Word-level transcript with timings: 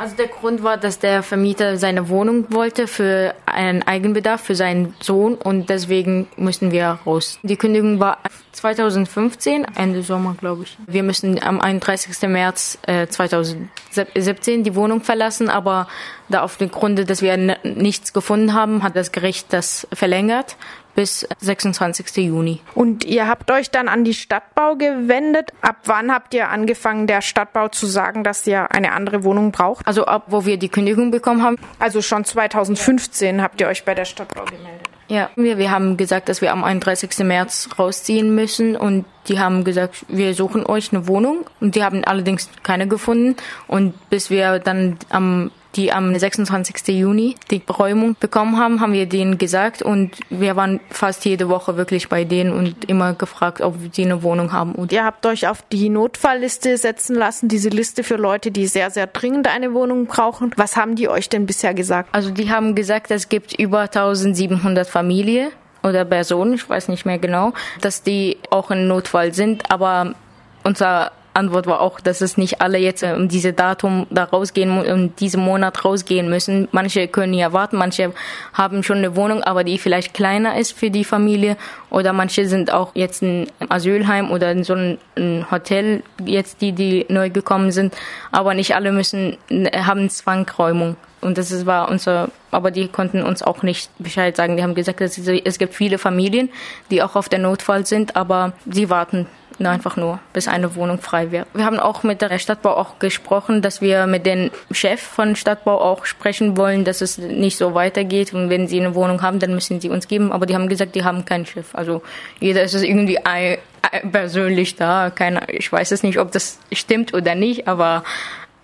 Also 0.00 0.16
der 0.16 0.28
Grund 0.28 0.62
war, 0.62 0.78
dass 0.78 0.98
der 0.98 1.22
Vermieter 1.22 1.76
seine 1.76 2.08
Wohnung 2.08 2.46
wollte 2.48 2.86
für 2.86 3.34
einen 3.44 3.82
Eigenbedarf 3.82 4.40
für 4.40 4.54
seinen 4.54 4.94
Sohn 4.98 5.34
und 5.34 5.68
deswegen 5.68 6.26
mussten 6.36 6.72
wir 6.72 7.00
raus. 7.04 7.38
Die 7.42 7.56
Kündigung 7.56 8.00
war 8.00 8.16
2015, 8.52 9.66
Ende 9.76 10.02
Sommer, 10.02 10.36
glaube 10.40 10.62
ich. 10.62 10.78
Wir 10.86 11.02
müssen 11.02 11.42
am 11.42 11.60
31. 11.60 12.18
März 12.30 12.78
äh, 12.86 13.08
2017 13.08 14.64
die 14.64 14.74
Wohnung 14.74 15.02
verlassen, 15.02 15.50
aber 15.50 15.86
da 16.30 16.44
auf 16.44 16.56
den 16.56 16.70
Grunde, 16.70 17.04
dass 17.04 17.20
wir 17.20 17.36
nichts 17.62 18.14
gefunden 18.14 18.54
haben, 18.54 18.82
hat 18.82 18.96
das 18.96 19.12
Gericht 19.12 19.52
das 19.52 19.86
verlängert 19.92 20.56
bis 21.00 21.26
26. 21.38 22.26
Juni. 22.26 22.60
Und 22.74 23.06
ihr 23.06 23.26
habt 23.26 23.50
euch 23.50 23.70
dann 23.70 23.88
an 23.88 24.04
die 24.04 24.12
Stadtbau 24.12 24.76
gewendet. 24.76 25.50
Ab 25.62 25.76
wann 25.84 26.12
habt 26.12 26.34
ihr 26.34 26.50
angefangen, 26.50 27.06
der 27.06 27.22
Stadtbau 27.22 27.68
zu 27.68 27.86
sagen, 27.86 28.22
dass 28.22 28.46
ihr 28.46 28.70
eine 28.70 28.92
andere 28.92 29.24
Wohnung 29.24 29.50
braucht? 29.50 29.86
Also 29.86 30.04
ab, 30.04 30.24
wo 30.26 30.44
wir 30.44 30.58
die 30.58 30.68
Kündigung 30.68 31.10
bekommen 31.10 31.42
haben. 31.42 31.56
Also 31.78 32.02
schon 32.02 32.26
2015 32.26 33.40
habt 33.40 33.62
ihr 33.62 33.68
euch 33.68 33.86
bei 33.86 33.94
der 33.94 34.04
Stadtbau 34.04 34.44
gemeldet. 34.44 34.90
Ja, 35.08 35.30
wir, 35.36 35.56
wir 35.56 35.70
haben 35.70 35.96
gesagt, 35.96 36.28
dass 36.28 36.42
wir 36.42 36.52
am 36.52 36.64
31. 36.64 37.18
März 37.20 37.70
rausziehen 37.78 38.34
müssen 38.34 38.76
und 38.76 39.06
die 39.26 39.40
haben 39.40 39.64
gesagt, 39.64 40.04
wir 40.08 40.34
suchen 40.34 40.66
euch 40.66 40.92
eine 40.92 41.08
Wohnung 41.08 41.46
und 41.60 41.76
die 41.76 41.82
haben 41.82 42.04
allerdings 42.04 42.50
keine 42.62 42.86
gefunden 42.88 43.36
und 43.66 43.94
bis 44.10 44.28
wir 44.28 44.58
dann 44.58 44.98
am 45.08 45.50
die 45.76 45.92
am 45.92 46.16
26. 46.16 46.88
Juni 46.88 47.36
die 47.50 47.62
Räumung 47.68 48.16
bekommen 48.18 48.58
haben, 48.58 48.80
haben 48.80 48.92
wir 48.92 49.06
denen 49.06 49.38
gesagt 49.38 49.82
und 49.82 50.16
wir 50.28 50.56
waren 50.56 50.80
fast 50.90 51.24
jede 51.24 51.48
Woche 51.48 51.76
wirklich 51.76 52.08
bei 52.08 52.24
denen 52.24 52.52
und 52.52 52.88
immer 52.88 53.14
gefragt, 53.14 53.60
ob 53.60 53.76
sie 53.92 54.04
eine 54.04 54.22
Wohnung 54.22 54.52
haben. 54.52 54.74
Und 54.74 54.92
ihr 54.92 55.04
habt 55.04 55.24
euch 55.26 55.46
auf 55.46 55.62
die 55.70 55.88
Notfallliste 55.88 56.76
setzen 56.76 57.14
lassen, 57.14 57.48
diese 57.48 57.68
Liste 57.68 58.02
für 58.02 58.16
Leute, 58.16 58.50
die 58.50 58.66
sehr, 58.66 58.90
sehr 58.90 59.06
dringend 59.06 59.48
eine 59.48 59.72
Wohnung 59.72 60.06
brauchen. 60.06 60.52
Was 60.56 60.76
haben 60.76 60.96
die 60.96 61.08
euch 61.08 61.28
denn 61.28 61.46
bisher 61.46 61.74
gesagt? 61.74 62.08
Also 62.12 62.30
die 62.30 62.50
haben 62.50 62.74
gesagt, 62.74 63.10
es 63.10 63.28
gibt 63.28 63.58
über 63.58 63.82
1700 63.82 64.88
Familien 64.88 65.50
oder 65.82 66.04
Personen, 66.04 66.54
ich 66.54 66.68
weiß 66.68 66.88
nicht 66.88 67.06
mehr 67.06 67.18
genau, 67.18 67.52
dass 67.80 68.02
die 68.02 68.38
auch 68.50 68.70
in 68.70 68.88
Notfall 68.88 69.32
sind, 69.32 69.70
aber 69.70 70.14
unser 70.62 71.12
Antwort 71.34 71.66
war 71.66 71.80
auch, 71.80 72.00
dass 72.00 72.20
es 72.20 72.36
nicht 72.36 72.60
alle 72.60 72.78
jetzt 72.78 73.02
um 73.02 73.28
diese 73.28 73.52
Datum 73.52 74.06
da 74.10 74.24
rausgehen 74.24 74.78
um 74.78 75.14
diesen 75.16 75.42
Monat 75.42 75.84
rausgehen 75.84 76.28
müssen. 76.28 76.68
Manche 76.72 77.08
können 77.08 77.34
ja 77.34 77.52
warten, 77.52 77.76
manche 77.76 78.12
haben 78.52 78.82
schon 78.82 78.98
eine 78.98 79.16
Wohnung, 79.16 79.42
aber 79.42 79.64
die 79.64 79.78
vielleicht 79.78 80.14
kleiner 80.14 80.58
ist 80.58 80.72
für 80.72 80.90
die 80.90 81.04
Familie 81.04 81.56
oder 81.90 82.12
manche 82.12 82.46
sind 82.46 82.72
auch 82.72 82.92
jetzt 82.94 83.22
in 83.22 83.46
Asylheim 83.68 84.30
oder 84.30 84.50
in 84.52 84.64
so 84.64 84.74
einem 84.74 85.50
Hotel 85.50 86.02
jetzt 86.24 86.60
die 86.60 86.72
die 86.72 87.06
neu 87.08 87.30
gekommen 87.30 87.70
sind, 87.72 87.94
aber 88.32 88.54
nicht 88.54 88.74
alle 88.74 88.92
müssen 88.92 89.36
haben 89.50 90.10
Zwangräumung. 90.10 90.96
Und 91.20 91.36
das 91.36 91.66
war 91.66 91.90
unser, 91.90 92.30
aber 92.50 92.70
die 92.70 92.88
konnten 92.88 93.22
uns 93.22 93.42
auch 93.42 93.62
nicht 93.62 93.90
Bescheid 93.98 94.34
sagen. 94.36 94.56
Die 94.56 94.62
haben 94.62 94.74
gesagt, 94.74 95.02
es 95.02 95.58
gibt 95.58 95.74
viele 95.74 95.98
Familien, 95.98 96.48
die 96.90 97.02
auch 97.02 97.14
auf 97.14 97.28
der 97.28 97.38
Notfall 97.38 97.84
sind, 97.84 98.16
aber 98.16 98.54
sie 98.70 98.88
warten 98.88 99.26
einfach 99.66 99.96
nur, 99.96 100.20
bis 100.32 100.48
eine 100.48 100.74
Wohnung 100.74 100.98
frei 100.98 101.30
wird. 101.30 101.46
Wir 101.54 101.64
haben 101.64 101.78
auch 101.78 102.02
mit 102.02 102.22
der 102.22 102.38
Stadtbau 102.38 102.76
auch 102.76 102.98
gesprochen, 102.98 103.62
dass 103.62 103.80
wir 103.80 104.06
mit 104.06 104.26
dem 104.26 104.50
Chef 104.70 105.00
von 105.00 105.36
Stadtbau 105.36 105.80
auch 105.80 106.06
sprechen 106.06 106.56
wollen, 106.56 106.84
dass 106.84 107.00
es 107.00 107.18
nicht 107.18 107.56
so 107.56 107.74
weitergeht. 107.74 108.32
Und 108.32 108.50
wenn 108.50 108.68
sie 108.68 108.80
eine 108.80 108.94
Wohnung 108.94 109.22
haben, 109.22 109.38
dann 109.38 109.54
müssen 109.54 109.80
sie 109.80 109.90
uns 109.90 110.08
geben. 110.08 110.32
Aber 110.32 110.46
die 110.46 110.54
haben 110.54 110.68
gesagt, 110.68 110.94
die 110.94 111.04
haben 111.04 111.24
keinen 111.24 111.46
Chef. 111.46 111.74
Also 111.74 112.02
jeder 112.40 112.62
ist 112.62 112.74
es 112.74 112.82
irgendwie 112.82 113.18
ein, 113.18 113.58
ein, 113.90 114.10
persönlich 114.10 114.76
da. 114.76 115.10
Keine, 115.10 115.42
ich 115.50 115.70
weiß 115.70 115.92
es 115.92 116.02
nicht, 116.02 116.18
ob 116.18 116.32
das 116.32 116.58
stimmt 116.72 117.14
oder 117.14 117.34
nicht, 117.34 117.68
aber 117.68 118.04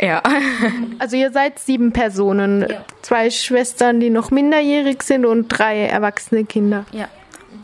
ja. 0.00 0.22
Also 0.98 1.16
ihr 1.16 1.30
seid 1.30 1.58
sieben 1.58 1.92
Personen, 1.92 2.62
ja. 2.68 2.84
zwei 3.02 3.30
Schwestern, 3.30 4.00
die 4.00 4.10
noch 4.10 4.30
minderjährig 4.30 5.02
sind 5.02 5.26
und 5.26 5.48
drei 5.48 5.86
erwachsene 5.86 6.44
Kinder. 6.44 6.84
Ja. 6.92 7.08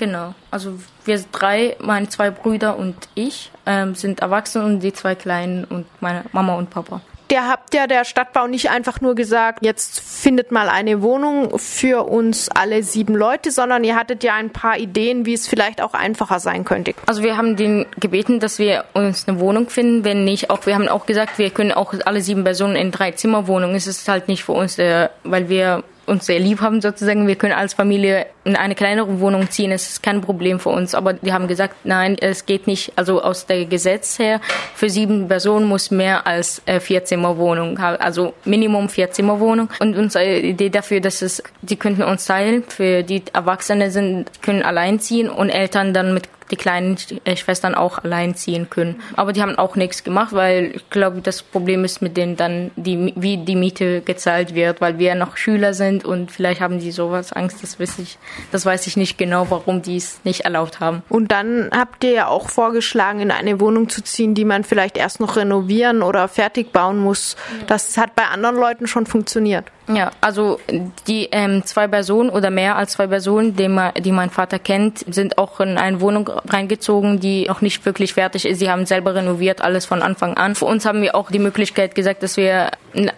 Genau. 0.03 0.34
Also 0.50 0.81
wir 1.05 1.22
drei, 1.31 1.77
meine 1.79 2.08
zwei 2.08 2.33
Brüder 2.33 2.77
und 2.77 2.96
ich, 3.14 3.52
ähm, 3.67 3.95
sind 3.95 4.18
erwachsen 4.18 4.64
und 4.64 4.80
die 4.80 4.92
zwei 4.92 5.14
Kleinen 5.14 5.63
und 5.63 5.86
meine 6.01 6.24
Mama 6.33 6.57
und 6.57 6.70
Papa. 6.70 7.01
Der 7.30 7.46
habt 7.46 7.73
ja 7.73 7.86
der 7.86 8.05
Stadtbau 8.05 8.48
nicht 8.48 8.68
einfach 8.68 9.01
nur 9.01 9.14
gesagt, 9.14 9.64
jetzt 9.64 10.01
findet 10.01 10.51
mal 10.51 10.68
eine 10.68 11.02
Wohnung 11.02 11.57
für 11.57 12.02
uns 12.08 12.48
alle 12.48 12.83
sieben 12.83 13.14
Leute, 13.14 13.52
sondern 13.52 13.85
ihr 13.85 13.95
hattet 13.95 14.24
ja 14.24 14.35
ein 14.35 14.51
paar 14.51 14.77
Ideen, 14.77 15.24
wie 15.24 15.35
es 15.35 15.46
vielleicht 15.46 15.80
auch 15.80 15.95
einfacher 15.95 16.41
sein 16.41 16.64
könnte. 16.64 16.95
Also 17.07 17.23
wir 17.23 17.36
haben 17.36 17.55
den 17.55 17.86
gebeten, 18.01 18.41
dass 18.41 18.58
wir 18.58 18.86
uns 18.95 19.29
eine 19.29 19.39
Wohnung 19.39 19.70
finden, 19.70 20.02
wenn 20.02 20.24
nicht 20.24 20.51
auch, 20.51 20.67
wir 20.67 20.74
haben 20.74 20.89
auch 20.89 21.07
gesagt, 21.07 21.39
wir 21.39 21.51
können 21.51 21.70
auch 21.70 21.95
alle 22.07 22.23
sieben 22.23 22.42
Personen 22.42 22.74
in 22.74 22.91
drei 22.91 23.12
Zimmerwohnungen. 23.12 23.77
Es 23.77 23.86
ist 23.86 24.08
halt 24.08 24.27
nicht 24.27 24.42
für 24.42 24.52
uns, 24.52 24.80
äh, 24.80 25.11
weil 25.23 25.48
wir 25.48 25.85
uns 26.07 26.27
sehr 26.27 26.39
lieb 26.39 26.61
haben 26.61 26.80
sozusagen. 26.80 27.27
Wir 27.27 27.36
können 27.36 27.52
als 27.52 27.74
Familie 27.74 28.27
in 28.45 28.57
eine 28.57 28.74
kleinere 28.74 29.20
Wohnung 29.20 29.51
ziehen. 29.51 29.70
Es 29.73 29.89
ist 29.89 30.02
kein 30.02 30.20
Problem 30.20 30.58
für 30.58 30.70
uns. 30.70 30.95
Aber 30.95 31.13
die 31.13 31.33
haben 31.33 31.48
gesagt, 31.48 31.74
nein, 31.85 32.17
es 32.20 32.46
geht 32.46 32.67
nicht. 32.67 32.92
Also 32.96 33.23
aus 33.23 33.46
der 33.46 33.67
Gesetz 33.67 34.18
her, 34.18 34.41
für 34.74 34.91
sieben 34.91 35.29
Personen 35.29 35.67
muss 35.67 35.91
mehr 35.91 36.27
als 36.27 36.62
äh, 36.67 36.80
vier 36.80 37.05
Zimmer 37.05 37.36
Wohnung 37.36 37.80
haben. 37.80 37.98
Also 37.98 38.35
Minimum 38.45 38.89
vier 38.89 39.11
Zimmer 39.11 39.41
Wohnung. 39.41 39.68
Und 39.79 39.96
unsere 39.96 40.39
Idee 40.39 40.70
dafür, 40.70 41.01
dass 41.01 41.23
es, 41.23 41.42
die 41.62 41.77
könnten 41.77 42.02
uns 42.02 42.24
teilen. 42.24 42.64
Für 42.67 43.02
die 43.02 43.23
Erwachsene 43.33 43.91
sind, 43.91 44.42
können 44.42 44.62
allein 44.62 44.98
ziehen 45.01 45.29
und 45.29 45.51
Eltern 45.51 45.95
dann 45.95 46.14
mit 46.14 46.29
die 46.52 46.57
kleinen 46.57 46.96
äh, 47.24 47.35
Schwestern 47.35 47.74
auch 47.74 47.98
allein 48.05 48.35
ziehen 48.35 48.68
können. 48.70 49.02
Aber 49.17 49.33
die 49.33 49.42
haben 49.42 49.57
auch 49.57 49.74
nichts 49.74 50.05
gemacht, 50.05 50.33
weil 50.35 50.73
ich 50.77 50.90
glaube, 50.90 51.20
das 51.23 51.42
Problem 51.42 51.85
ist 51.85 52.02
mit 52.02 52.17
denen 52.17 52.36
dann, 52.36 52.70
die, 52.77 53.13
wie 53.17 53.39
die 53.39 53.57
Miete 53.57 54.02
gezahlt 54.02 54.55
wird, 54.55 54.80
weil 54.80 54.98
wir 54.98 55.14
noch 55.14 55.36
Schüler 55.36 55.73
sind 55.73 56.05
und 56.05 56.30
vielleicht 56.30 56.61
haben 56.61 56.79
die 56.79 56.92
sowas 56.92 57.33
Angst, 57.33 57.62
das 57.62 57.80
weiß 57.80 57.98
ich, 57.98 58.18
das 58.52 58.67
weiß 58.67 58.86
ich 58.86 58.96
nicht 58.96 59.17
genau, 59.17 59.46
warum 59.48 59.83
die 59.83 59.96
es 59.96 60.20
nicht 60.24 60.42
erlaubt 60.42 60.79
haben. 60.79 61.02
Und 61.08 61.33
dann 61.33 61.70
habt 61.74 62.05
ihr 62.05 62.12
ja 62.12 62.27
auch 62.29 62.51
vorgeschlagen, 62.51 63.20
in 63.20 63.30
eine 63.30 63.58
Wohnung 63.58 63.89
zu 63.89 64.02
ziehen, 64.02 64.35
die 64.35 64.45
man 64.45 64.62
vielleicht 64.62 64.98
erst 64.98 65.20
noch 65.20 65.36
renovieren 65.36 66.02
oder 66.02 66.29
fertig 66.29 66.73
bauen 66.73 66.98
muss. 66.98 67.36
Das 67.67 67.96
hat 67.96 68.14
bei 68.14 68.27
anderen 68.27 68.57
Leuten 68.57 68.86
schon 68.86 69.07
funktioniert. 69.07 69.64
Ja, 69.88 70.12
also 70.20 70.60
die 71.08 71.28
ähm, 71.32 71.64
zwei 71.64 71.88
Personen 71.88 72.30
oder 72.30 72.50
mehr 72.50 72.76
als 72.76 72.92
zwei 72.92 73.08
Personen, 73.08 73.56
die, 73.56 73.66
ma, 73.66 73.90
die 73.90 74.12
mein 74.12 74.30
Vater 74.30 74.60
kennt, 74.60 75.00
sind 75.12 75.38
auch 75.38 75.58
in 75.58 75.76
eine 75.76 76.00
Wohnung 76.00 76.28
reingezogen, 76.28 77.18
die 77.18 77.46
noch 77.46 77.62
nicht 77.62 77.84
wirklich 77.84 78.14
fertig 78.14 78.44
ist. 78.44 78.60
Sie 78.60 78.70
haben 78.70 78.86
selber 78.86 79.16
renoviert, 79.16 79.60
alles 79.60 79.84
von 79.84 80.00
Anfang 80.00 80.36
an. 80.36 80.54
Für 80.54 80.66
uns 80.66 80.86
haben 80.86 81.02
wir 81.02 81.16
auch 81.16 81.32
die 81.32 81.40
Möglichkeit 81.40 81.96
gesagt, 81.96 82.22
dass 82.22 82.36
wir 82.36 82.70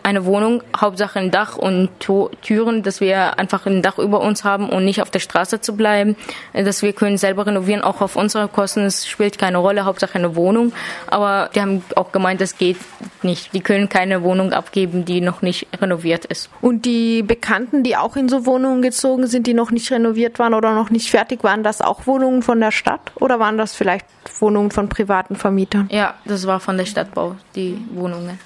eine 0.02 0.24
Wohnung, 0.24 0.62
Hauptsache 0.74 1.18
ein 1.18 1.30
Dach 1.30 1.56
und 1.56 1.90
Türen, 2.00 2.82
dass 2.82 3.00
wir 3.00 3.38
einfach 3.38 3.66
ein 3.66 3.82
Dach 3.82 3.98
über 3.98 4.20
uns 4.20 4.44
haben 4.44 4.70
und 4.70 4.84
nicht 4.84 5.02
auf 5.02 5.10
der 5.10 5.18
Straße 5.18 5.60
zu 5.60 5.76
bleiben, 5.76 6.16
dass 6.52 6.80
wir 6.80 6.92
können 6.92 7.18
selber 7.18 7.46
renovieren, 7.46 7.82
auch 7.82 8.00
auf 8.00 8.16
unsere 8.16 8.48
Kosten. 8.48 8.84
Es 8.84 9.06
spielt 9.06 9.38
keine 9.38 9.58
Rolle, 9.58 9.84
Hauptsache 9.84 10.14
eine 10.14 10.36
Wohnung. 10.36 10.72
Aber 11.08 11.50
die 11.54 11.60
haben 11.60 11.84
auch 11.96 12.12
gemeint, 12.12 12.40
das 12.40 12.56
geht 12.56 12.78
nicht. 13.22 13.52
Die 13.52 13.60
können 13.60 13.88
keine 13.88 14.22
Wohnung 14.22 14.52
abgeben, 14.52 15.04
die 15.04 15.20
noch 15.20 15.42
nicht 15.42 15.66
renoviert 15.80 16.24
ist. 16.24 16.48
Und 16.60 16.86
die 16.86 17.22
Bekannten, 17.22 17.82
die 17.82 17.96
auch 17.96 18.16
in 18.16 18.28
so 18.28 18.46
Wohnungen 18.46 18.82
gezogen 18.82 19.26
sind, 19.26 19.46
die 19.46 19.54
noch 19.54 19.70
nicht 19.70 19.90
renoviert 19.90 20.38
waren 20.38 20.54
oder 20.54 20.74
noch 20.74 20.90
nicht 20.90 21.10
fertig 21.10 21.44
waren, 21.44 21.62
das 21.62 21.80
auch 21.80 22.06
Wohnungen 22.06 22.42
von 22.42 22.60
der 22.60 22.70
Stadt 22.70 23.12
oder 23.16 23.38
waren 23.38 23.58
das 23.58 23.74
vielleicht 23.74 24.06
Wohnungen 24.40 24.70
von 24.70 24.88
privaten 24.88 25.36
Vermietern? 25.36 25.88
Ja, 25.90 26.14
das 26.24 26.46
war 26.46 26.60
von 26.60 26.76
der 26.76 26.86
Stadtbau, 26.86 27.36
die 27.54 27.78
Wohnungen. 27.92 28.38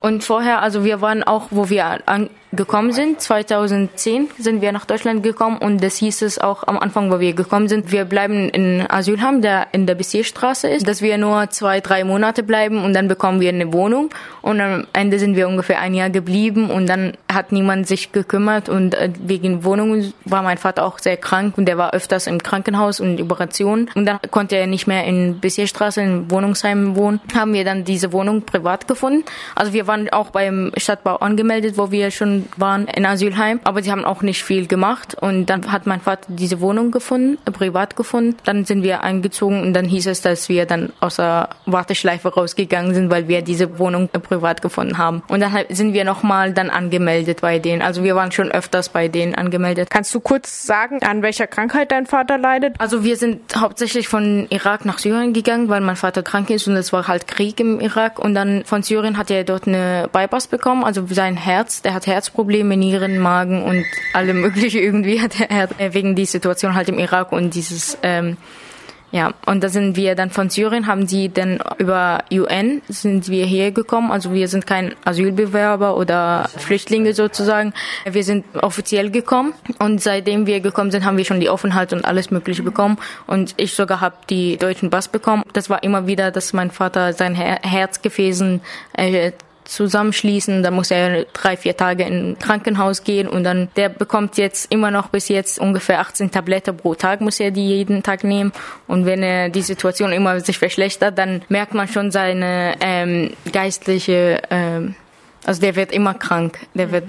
Und 0.00 0.22
vorher, 0.22 0.62
also 0.62 0.84
wir 0.84 1.00
waren 1.00 1.24
auch, 1.24 1.48
wo 1.50 1.70
wir 1.70 1.98
angekommen 2.06 2.92
sind, 2.92 3.20
2010 3.20 4.28
sind 4.38 4.62
wir 4.62 4.70
nach 4.70 4.84
Deutschland 4.84 5.24
gekommen 5.24 5.58
und 5.58 5.82
das 5.82 5.96
hieß 5.96 6.22
es 6.22 6.38
auch 6.38 6.68
am 6.68 6.78
Anfang, 6.78 7.10
wo 7.10 7.18
wir 7.18 7.32
gekommen 7.32 7.66
sind, 7.66 7.90
wir 7.90 8.04
bleiben 8.04 8.48
in 8.48 8.88
Asylheim, 8.88 9.42
der 9.42 9.66
in 9.72 9.86
der 9.86 9.96
Bezirksstraße 9.96 10.68
ist, 10.68 10.86
dass 10.86 11.02
wir 11.02 11.18
nur 11.18 11.50
zwei, 11.50 11.80
drei 11.80 12.04
Monate 12.04 12.44
bleiben 12.44 12.84
und 12.84 12.94
dann 12.94 13.08
bekommen 13.08 13.40
wir 13.40 13.48
eine 13.48 13.72
Wohnung. 13.72 14.10
Und 14.40 14.60
am 14.60 14.86
Ende 14.92 15.18
sind 15.18 15.34
wir 15.34 15.48
ungefähr 15.48 15.80
ein 15.80 15.94
Jahr 15.94 16.10
geblieben 16.10 16.70
und 16.70 16.86
dann 16.86 17.14
hat 17.30 17.50
niemand 17.50 17.88
sich 17.88 18.12
gekümmert 18.12 18.68
und 18.68 18.94
äh, 18.94 19.10
wegen 19.18 19.64
Wohnung 19.64 20.12
war 20.24 20.44
mein 20.44 20.58
Vater 20.58 20.84
auch 20.84 21.00
sehr 21.00 21.16
krank 21.16 21.58
und 21.58 21.66
der 21.66 21.76
war 21.76 21.92
öfters 21.92 22.28
im 22.28 22.40
Krankenhaus 22.40 23.00
und 23.00 23.20
Operationen 23.20 23.90
und 23.96 24.06
dann 24.06 24.20
konnte 24.30 24.54
er 24.54 24.68
nicht 24.68 24.86
mehr 24.86 25.02
in 25.04 25.40
Bezirksstraße, 25.40 26.00
in 26.02 26.30
Wohnungsheim 26.30 26.94
wohnen, 26.94 27.20
haben 27.34 27.52
wir 27.52 27.64
dann 27.64 27.82
diese 27.82 28.12
Wohnung 28.12 28.42
privat 28.42 28.86
gefunden. 28.86 29.24
Also 29.56 29.72
wir 29.72 29.87
waren 29.88 30.08
auch 30.10 30.30
beim 30.30 30.70
Stadtbau 30.76 31.16
angemeldet, 31.16 31.76
wo 31.76 31.90
wir 31.90 32.10
schon 32.12 32.46
waren 32.56 32.86
in 32.86 33.04
Asylheim, 33.04 33.60
aber 33.64 33.82
sie 33.82 33.90
haben 33.90 34.04
auch 34.04 34.22
nicht 34.22 34.44
viel 34.44 34.66
gemacht 34.66 35.16
und 35.20 35.46
dann 35.46 35.72
hat 35.72 35.86
mein 35.86 36.00
Vater 36.00 36.26
diese 36.28 36.60
Wohnung 36.60 36.92
gefunden, 36.92 37.38
privat 37.52 37.96
gefunden. 37.96 38.36
Dann 38.44 38.64
sind 38.64 38.82
wir 38.82 39.02
eingezogen 39.02 39.62
und 39.62 39.74
dann 39.74 39.86
hieß 39.86 40.06
es, 40.06 40.20
dass 40.22 40.48
wir 40.48 40.66
dann 40.66 40.92
aus 41.00 41.16
der 41.16 41.48
Warteschleife 41.66 42.32
rausgegangen 42.32 42.94
sind, 42.94 43.10
weil 43.10 43.26
wir 43.26 43.42
diese 43.42 43.78
Wohnung 43.78 44.08
privat 44.08 44.62
gefunden 44.62 44.98
haben. 44.98 45.22
Und 45.28 45.40
dann 45.40 45.52
sind 45.70 45.92
wir 45.92 46.04
nochmal 46.04 46.52
dann 46.52 46.70
angemeldet 46.70 47.40
bei 47.40 47.58
denen. 47.58 47.82
Also 47.82 48.04
wir 48.04 48.14
waren 48.14 48.30
schon 48.30 48.52
öfters 48.52 48.90
bei 48.90 49.08
denen 49.08 49.34
angemeldet. 49.34 49.90
Kannst 49.90 50.14
du 50.14 50.20
kurz 50.20 50.66
sagen, 50.66 51.02
an 51.02 51.22
welcher 51.22 51.46
Krankheit 51.46 51.90
dein 51.90 52.06
Vater 52.06 52.38
leidet? 52.38 52.76
Also 52.78 53.02
wir 53.02 53.16
sind 53.16 53.40
hauptsächlich 53.56 54.08
von 54.08 54.46
Irak 54.50 54.84
nach 54.84 54.98
Syrien 54.98 55.32
gegangen, 55.32 55.68
weil 55.68 55.80
mein 55.80 55.96
Vater 55.96 56.22
krank 56.22 56.50
ist 56.50 56.68
und 56.68 56.76
es 56.76 56.92
war 56.92 57.08
halt 57.08 57.26
Krieg 57.26 57.58
im 57.60 57.80
Irak 57.80 58.18
und 58.18 58.34
dann 58.34 58.64
von 58.64 58.82
Syrien 58.82 59.16
hat 59.16 59.30
er 59.30 59.44
dort 59.44 59.66
eine 59.66 59.77
eine 59.78 60.08
Bypass 60.08 60.46
bekommen, 60.46 60.84
also 60.84 61.06
sein 61.08 61.36
Herz, 61.36 61.82
der 61.82 61.94
hat 61.94 62.06
Herzprobleme, 62.06 62.76
Nieren, 62.76 63.18
Magen 63.18 63.62
und 63.62 63.84
alle 64.12 64.34
mögliche 64.34 64.80
irgendwie 64.80 65.20
hat 65.20 65.36
er 65.40 65.94
wegen 65.94 66.14
die 66.14 66.26
Situation 66.26 66.74
halt 66.74 66.88
im 66.88 66.98
Irak 66.98 67.32
und 67.32 67.54
dieses 67.54 67.98
ähm, 68.02 68.36
ja, 69.10 69.32
und 69.46 69.64
da 69.64 69.70
sind 69.70 69.96
wir 69.96 70.14
dann 70.14 70.28
von 70.28 70.50
Syrien, 70.50 70.86
haben 70.86 71.06
sie 71.06 71.30
dann 71.30 71.60
über 71.78 72.24
UN 72.30 72.82
sind 72.88 73.30
wir 73.30 73.46
hier 73.46 73.70
gekommen. 73.70 74.10
Also 74.12 74.34
wir 74.34 74.48
sind 74.48 74.66
kein 74.66 74.94
Asylbewerber 75.04 75.96
oder 75.96 76.50
Flüchtlinge 76.58 77.14
sozusagen. 77.14 77.72
Wir 78.04 78.22
sind 78.22 78.44
offiziell 78.60 79.10
gekommen 79.10 79.54
und 79.78 80.02
seitdem 80.02 80.46
wir 80.46 80.60
gekommen 80.60 80.90
sind, 80.90 81.06
haben 81.06 81.16
wir 81.16 81.24
schon 81.24 81.40
die 81.40 81.48
Aufenthalt 81.48 81.94
und 81.94 82.04
alles 82.04 82.30
Mögliche 82.30 82.62
bekommen. 82.62 82.98
Und 83.26 83.54
ich 83.56 83.74
sogar 83.74 84.02
habe 84.02 84.16
die 84.28 84.58
deutschen 84.58 84.90
Pass 84.90 85.08
bekommen. 85.08 85.42
Das 85.54 85.70
war 85.70 85.82
immer 85.82 86.06
wieder, 86.06 86.30
dass 86.30 86.52
mein 86.52 86.70
Vater 86.70 87.14
sein 87.14 87.34
Her 87.34 87.60
Herzgefäßen 87.62 88.60
äh, 88.92 89.32
zusammenschließen. 89.68 90.62
Da 90.62 90.70
muss 90.70 90.90
er 90.90 91.24
drei, 91.32 91.56
vier 91.56 91.76
Tage 91.76 92.04
in 92.04 92.38
Krankenhaus 92.38 93.04
gehen 93.04 93.28
und 93.28 93.44
dann, 93.44 93.68
der 93.76 93.88
bekommt 93.88 94.38
jetzt 94.38 94.72
immer 94.72 94.90
noch 94.90 95.08
bis 95.08 95.28
jetzt 95.28 95.60
ungefähr 95.60 96.00
18 96.00 96.30
Tabletten 96.30 96.76
pro 96.76 96.94
Tag, 96.94 97.20
muss 97.20 97.38
er 97.38 97.50
die 97.50 97.68
jeden 97.68 98.02
Tag 98.02 98.24
nehmen. 98.24 98.52
Und 98.86 99.04
wenn 99.06 99.22
er 99.22 99.50
die 99.50 99.62
Situation 99.62 100.12
immer 100.12 100.40
sich 100.40 100.58
verschlechtert, 100.58 101.18
dann 101.18 101.42
merkt 101.48 101.74
man 101.74 101.86
schon 101.86 102.10
seine 102.10 102.74
ähm, 102.80 103.34
geistliche, 103.52 104.40
ähm, 104.50 104.94
also 105.44 105.60
der 105.60 105.76
wird 105.76 105.92
immer 105.92 106.14
krank, 106.14 106.58
der 106.74 106.90
wird 106.90 107.04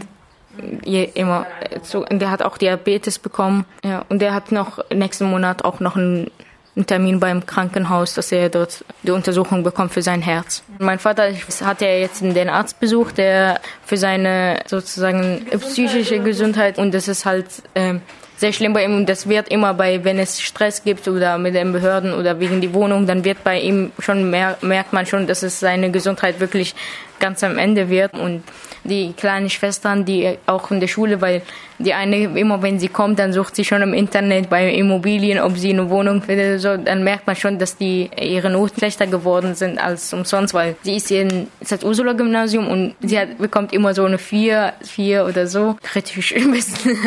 je, 0.84 1.10
immer 1.14 1.46
so, 1.84 2.04
der 2.04 2.30
hat 2.30 2.42
auch 2.42 2.58
Diabetes 2.58 3.20
bekommen, 3.20 3.66
ja, 3.84 4.06
und 4.10 4.22
der 4.22 4.34
hat 4.34 4.52
noch 4.52 4.80
nächsten 4.92 5.26
Monat 5.26 5.64
auch 5.64 5.80
noch 5.80 5.96
einen 5.96 6.30
einen 6.76 6.86
Termin 6.86 7.20
beim 7.20 7.46
Krankenhaus, 7.46 8.14
dass 8.14 8.32
er 8.32 8.50
dort 8.50 8.84
die 9.04 9.12
Untersuchung 9.12 9.64
bekommt 9.64 9.92
für 9.94 10.02
sein 10.02 10.22
Herz. 10.22 10.64
Mein 10.78 11.00
Vater 11.00 11.32
hat 11.64 11.82
ja 11.82 11.90
jetzt 11.90 12.22
den 12.22 12.50
Arzt 12.50 12.80
besucht, 12.80 13.18
der 13.18 13.60
für 13.86 13.98
seine 13.98 14.62
sozusagen 14.66 15.46
psychische 15.60 16.20
Gesundheit 16.20 16.78
und 16.78 16.94
das 16.94 17.08
ist 17.08 17.26
halt 17.26 17.48
äh, 17.74 17.96
sehr 18.40 18.54
schlimm 18.54 18.74
bei 18.74 18.86
ihm. 18.86 19.06
Das 19.06 19.28
wird 19.28 19.50
immer 19.50 19.74
bei, 19.74 20.04
wenn 20.04 20.18
es 20.18 20.40
Stress 20.42 20.84
gibt 20.84 21.08
oder 21.08 21.38
mit 21.38 21.56
den 21.56 21.74
Behörden 21.74 22.14
oder 22.14 22.40
wegen 22.40 22.62
die 22.62 22.74
Wohnung, 22.74 23.06
dann 23.06 23.26
wird 23.26 23.44
bei 23.44 23.60
ihm 23.60 23.92
schon 24.00 24.30
mehr, 24.30 24.58
merkt 24.62 24.94
man 24.94 25.06
schon, 25.06 25.28
dass 25.28 25.44
es 25.44 25.60
seine 25.60 25.92
Gesundheit 25.92 26.40
wirklich 26.40 26.74
ganz 27.20 27.44
am 27.44 27.58
Ende 27.58 27.90
wird 27.90 28.14
und 28.14 28.44
die 28.84 29.14
kleinen 29.14 29.50
Schwestern, 29.50 30.06
die 30.06 30.38
auch 30.46 30.72
in 30.72 30.80
der 30.80 30.88
Schule, 30.88 31.22
weil 31.22 31.42
die 31.80 31.94
eine 31.94 32.24
immer, 32.38 32.62
wenn 32.62 32.80
sie 32.80 32.88
kommt, 32.90 33.20
dann 33.20 33.34
sucht 33.34 33.56
sie 33.56 33.64
schon 33.64 33.82
im 33.82 33.94
Internet 33.94 34.50
bei 34.50 34.72
Immobilien, 34.74 35.40
ob 35.40 35.58
sie 35.58 35.72
eine 35.72 35.90
Wohnung 35.90 36.22
findet, 36.22 36.62
so, 36.62 36.76
dann 36.78 37.04
merkt 37.04 37.28
man 37.28 37.36
schon, 37.36 37.58
dass 37.58 37.78
die 37.78 38.10
ihre 38.20 38.50
Noten 38.50 38.78
schlechter 38.78 39.08
geworden 39.08 39.56
sind 39.56 39.80
als 39.80 40.14
umsonst, 40.14 40.54
weil 40.54 40.76
sie 40.82 40.98
ist 40.98 41.12
in 41.12 41.48
das 41.62 41.84
Ursula 41.84 42.14
Gymnasium 42.14 42.68
und 42.68 42.96
sie 43.02 43.20
hat, 43.20 43.38
bekommt 43.38 43.74
immer 43.74 43.94
so 43.94 44.06
eine 44.06 44.18
vier, 44.18 44.74
vier 44.82 45.26
oder 45.26 45.48
so. 45.48 45.78
Kritisch 45.82 46.34
ein 46.36 46.52
bisschen. 46.52 46.98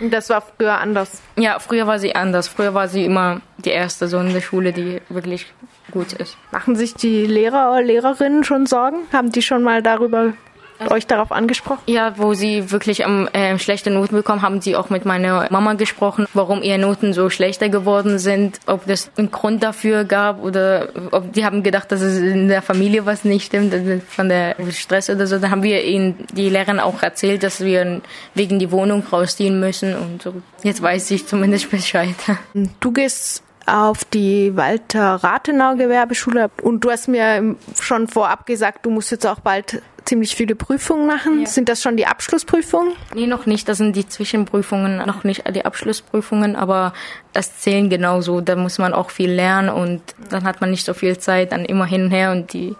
Und 0.00 0.12
das 0.12 0.28
war 0.30 0.42
früher 0.42 0.78
anders? 0.78 1.20
Ja, 1.36 1.58
früher 1.58 1.86
war 1.86 1.98
sie 1.98 2.14
anders. 2.14 2.48
Früher 2.48 2.74
war 2.74 2.88
sie 2.88 3.04
immer 3.04 3.40
die 3.58 3.70
erste 3.70 4.08
so 4.08 4.18
in 4.18 4.32
der 4.32 4.40
Schule, 4.40 4.72
die 4.72 5.00
wirklich 5.08 5.46
gut 5.90 6.12
ist. 6.12 6.36
Machen 6.52 6.76
sich 6.76 6.94
die 6.94 7.26
Lehrer 7.26 7.70
oder 7.72 7.82
Lehrerinnen 7.82 8.44
schon 8.44 8.66
Sorgen? 8.66 8.98
Haben 9.12 9.32
die 9.32 9.42
schon 9.42 9.62
mal 9.62 9.82
darüber 9.82 10.32
euch 10.90 11.06
darauf 11.06 11.32
angesprochen? 11.32 11.82
Ja, 11.86 12.16
wo 12.16 12.34
sie 12.34 12.70
wirklich 12.70 13.00
ähm, 13.00 13.28
äh, 13.32 13.58
schlechte 13.58 13.90
Noten 13.90 14.14
bekommen, 14.14 14.42
haben 14.42 14.60
sie 14.60 14.76
auch 14.76 14.90
mit 14.90 15.04
meiner 15.04 15.48
Mama 15.50 15.74
gesprochen, 15.74 16.26
warum 16.34 16.62
ihre 16.62 16.78
Noten 16.78 17.12
so 17.12 17.30
schlechter 17.30 17.68
geworden 17.68 18.18
sind, 18.18 18.60
ob 18.66 18.86
das 18.86 19.10
einen 19.16 19.30
Grund 19.30 19.62
dafür 19.62 20.04
gab 20.04 20.42
oder 20.42 20.88
ob 21.10 21.32
die 21.32 21.44
haben 21.44 21.62
gedacht, 21.62 21.90
dass 21.92 22.00
es 22.00 22.18
in 22.18 22.48
der 22.48 22.62
Familie 22.62 23.06
was 23.06 23.24
nicht 23.24 23.46
stimmt, 23.46 23.72
also 23.74 24.00
von 24.08 24.28
der 24.28 24.56
Stress 24.70 25.10
oder 25.10 25.26
so. 25.26 25.38
Dann 25.38 25.50
haben 25.50 25.62
wir 25.62 25.84
ihnen 25.84 26.26
die 26.32 26.48
Lehrerin 26.48 26.80
auch 26.80 27.02
erzählt, 27.02 27.42
dass 27.42 27.60
wir 27.60 28.00
wegen 28.34 28.58
die 28.58 28.70
Wohnung 28.70 29.02
rausziehen 29.10 29.58
müssen 29.58 29.96
und 29.96 30.22
so. 30.22 30.34
Jetzt 30.62 30.82
weiß 30.82 31.10
ich 31.10 31.26
zumindest 31.26 31.70
Bescheid. 31.70 32.14
Du 32.80 32.92
gehst 32.92 33.42
auf 33.68 34.04
die 34.04 34.56
Walter 34.56 35.16
Rathenau 35.16 35.76
Gewerbeschule 35.76 36.50
und 36.62 36.84
du 36.84 36.90
hast 36.90 37.08
mir 37.08 37.56
schon 37.80 38.08
vorab 38.08 38.46
gesagt, 38.46 38.86
du 38.86 38.90
musst 38.90 39.10
jetzt 39.10 39.26
auch 39.26 39.40
bald 39.40 39.82
ziemlich 40.08 40.34
viele 40.34 40.54
Prüfungen 40.54 41.06
machen. 41.06 41.40
Ja. 41.40 41.46
Sind 41.46 41.68
das 41.68 41.82
schon 41.82 41.96
die 41.96 42.06
Abschlussprüfungen? 42.06 42.94
Nee, 43.14 43.26
noch 43.26 43.44
nicht. 43.44 43.68
Das 43.68 43.78
sind 43.78 43.94
die 43.94 44.08
Zwischenprüfungen, 44.08 44.96
noch 45.06 45.22
nicht 45.22 45.44
die 45.54 45.64
Abschlussprüfungen, 45.64 46.56
aber 46.56 46.94
das 47.34 47.58
zählen 47.58 47.90
genauso. 47.90 48.40
Da 48.40 48.56
muss 48.56 48.78
man 48.78 48.94
auch 48.94 49.10
viel 49.10 49.30
lernen 49.30 49.68
und 49.68 50.00
dann 50.30 50.44
hat 50.44 50.60
man 50.60 50.70
nicht 50.70 50.86
so 50.86 50.94
viel 50.94 51.18
Zeit, 51.18 51.52
dann 51.52 51.64
immer 51.64 51.84
hin 51.84 52.04
und 52.04 52.10
her 52.10 52.32
und 52.32 52.52
die 52.54 52.74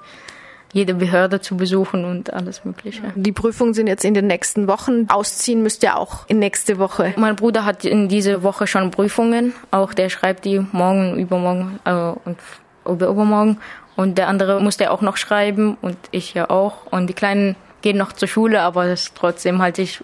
jede 0.73 0.95
Behörde 0.95 1.41
zu 1.41 1.57
besuchen 1.57 2.05
und 2.05 2.33
alles 2.33 2.65
Mögliche. 2.65 3.03
Die 3.15 3.33
Prüfungen 3.33 3.75
sind 3.75 3.87
jetzt 3.87 4.05
in 4.05 4.15
den 4.15 4.27
nächsten 4.27 4.69
Wochen. 4.69 5.07
Ausziehen 5.09 5.63
müsst 5.63 5.83
ihr 5.83 5.97
auch 5.97 6.27
in 6.29 6.39
nächste 6.39 6.79
Woche. 6.79 7.15
Mein 7.17 7.37
Bruder 7.37 7.65
hat 7.65 7.85
in 7.85 8.09
diese 8.09 8.43
Woche 8.43 8.67
schon 8.67 8.91
Prüfungen. 8.91 9.55
Auch 9.71 9.95
der 9.95 10.11
schreibt 10.11 10.45
die 10.45 10.61
morgen, 10.73 11.19
übermorgen 11.19 11.81
äh, 11.85 12.13
und 12.25 12.39
übermorgen. 12.85 13.59
Und 13.97 14.19
der 14.19 14.29
andere 14.29 14.61
musste 14.61 14.91
auch 14.91 15.01
noch 15.01 15.17
schreiben 15.17 15.77
und 15.81 15.97
ich 16.11 16.35
ja 16.35 16.51
auch. 16.51 16.87
Und 16.91 17.09
die 17.09 17.15
Kleinen 17.15 17.57
gehen 17.83 17.97
noch 17.97 18.13
zur 18.13 18.29
Schule, 18.29 18.61
aber 18.61 18.87
das 18.87 19.13
trotzdem 19.15 19.61
halte 19.61 19.83
ich 19.83 20.03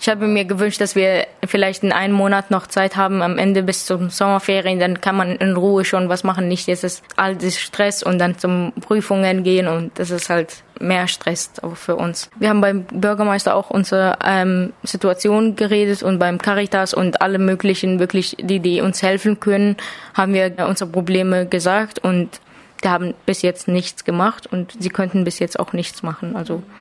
ich 0.00 0.08
habe 0.08 0.26
mir 0.26 0.44
gewünscht, 0.44 0.80
dass 0.80 0.96
wir 0.96 1.26
vielleicht 1.46 1.82
in 1.82 1.92
einem 1.92 2.14
Monat 2.14 2.50
noch 2.50 2.66
Zeit 2.66 2.96
haben, 2.96 3.22
am 3.22 3.38
Ende 3.38 3.62
bis 3.62 3.86
zum 3.86 4.10
Sommerferien, 4.10 4.78
dann 4.78 5.00
kann 5.00 5.16
man 5.16 5.36
in 5.36 5.56
Ruhe 5.56 5.84
schon 5.84 6.08
was 6.08 6.24
machen. 6.24 6.48
Nicht 6.48 6.66
jetzt 6.66 6.84
ist 6.84 7.02
all 7.16 7.36
das 7.36 7.58
Stress 7.58 8.02
und 8.02 8.18
dann 8.18 8.38
zum 8.38 8.72
Prüfungen 8.80 9.44
gehen 9.44 9.68
und 9.68 9.98
das 9.98 10.10
ist 10.10 10.28
halt 10.30 10.62
mehr 10.80 11.08
Stress 11.08 11.52
auch 11.62 11.76
für 11.76 11.96
uns. 11.96 12.30
Wir 12.38 12.48
haben 12.48 12.60
beim 12.60 12.84
Bürgermeister 12.84 13.54
auch 13.54 13.70
unsere 13.70 14.18
ähm, 14.24 14.72
Situation 14.82 15.56
geredet 15.56 16.02
und 16.02 16.18
beim 16.18 16.38
Caritas 16.38 16.94
und 16.94 17.22
alle 17.22 17.38
möglichen 17.38 17.98
wirklich, 17.98 18.36
die, 18.40 18.60
die 18.60 18.80
uns 18.80 19.02
helfen 19.02 19.40
können, 19.40 19.76
haben 20.14 20.34
wir 20.34 20.52
unsere 20.66 20.90
Probleme 20.90 21.46
gesagt 21.46 22.00
und 22.00 22.40
die 22.82 22.88
haben 22.88 23.14
bis 23.24 23.42
jetzt 23.42 23.68
nichts 23.68 24.04
gemacht 24.04 24.46
und 24.50 24.74
sie 24.78 24.90
könnten 24.90 25.24
bis 25.24 25.38
jetzt 25.38 25.58
auch 25.58 25.72
nichts 25.72 26.02
machen. 26.02 26.36
Also 26.36 26.62